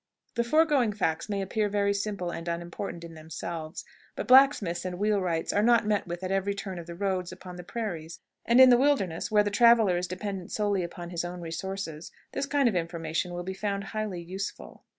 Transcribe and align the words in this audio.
The 0.33 0.43
foregoing 0.43 0.93
facts 0.93 1.29
may 1.29 1.43
appear 1.43 1.69
very 1.69 1.93
simple 1.93 2.31
and 2.31 2.47
unimportant 2.47 3.03
in 3.03 3.13
themselves, 3.13 3.85
but 4.15 4.27
blacksmiths 4.27 4.83
and 4.83 4.97
wheelwrights 4.97 5.53
are 5.53 5.61
not 5.61 5.85
met 5.85 6.07
with 6.07 6.23
at 6.23 6.31
every 6.31 6.55
turn 6.55 6.79
of 6.79 6.87
the 6.87 6.95
roads 6.95 7.31
upon 7.31 7.55
the 7.55 7.63
prairies; 7.63 8.19
and 8.43 8.59
in 8.59 8.71
the 8.71 8.77
wilderness, 8.79 9.29
where 9.29 9.43
the 9.43 9.51
traveler 9.51 9.97
is 9.97 10.07
dependent 10.07 10.51
solely 10.51 10.81
upon 10.83 11.11
his 11.11 11.23
own 11.23 11.39
resources, 11.39 12.11
this 12.31 12.47
kind 12.47 12.67
of 12.67 12.73
information 12.75 13.31
will 13.31 13.43
be 13.43 13.53
found 13.53 13.83
highly 13.93 14.23
useful. 14.23 14.85